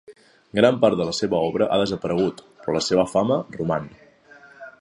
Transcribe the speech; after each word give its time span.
Gran 0.59 0.79
part 0.85 0.97
de 1.01 1.05
la 1.09 1.13
seva 1.17 1.41
obra 1.51 1.67
ha 1.75 1.79
desaparegut, 1.83 2.43
però 2.63 2.75
la 2.79 2.85
seva 2.89 3.07
fama 3.15 3.41
roman. 3.61 3.91